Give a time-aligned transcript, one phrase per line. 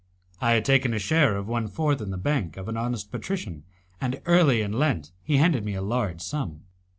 [0.41, 3.65] I had taken a share of one fourth in the bank of an honest patrician,
[4.01, 6.61] and early in Lent he handed me a large sum.